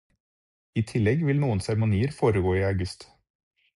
[0.79, 3.07] I tillegg vil noen seremonier foregå i august.